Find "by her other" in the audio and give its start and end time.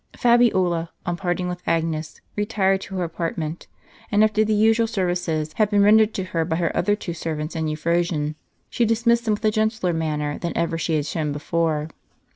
6.43-6.95